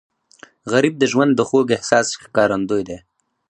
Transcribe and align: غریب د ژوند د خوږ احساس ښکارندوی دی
غریب 0.71 0.95
د 0.99 1.03
ژوند 1.11 1.31
د 1.35 1.41
خوږ 1.49 1.67
احساس 1.77 2.07
ښکارندوی 2.23 2.83
دی 2.89 2.97